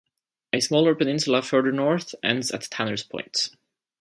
[0.51, 3.51] A smaller peninsula further north ends at Tanners Point.